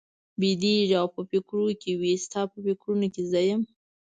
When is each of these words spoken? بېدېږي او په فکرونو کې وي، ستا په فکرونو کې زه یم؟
بېدېږي 0.39 0.95
او 1.01 1.07
په 1.15 1.21
فکرونو 1.29 1.73
کې 1.81 1.91
وي، 1.99 2.13
ستا 2.25 2.41
په 2.51 2.57
فکرونو 2.65 3.07
کې 3.13 3.23
زه 3.31 3.39
یم؟ 3.47 3.61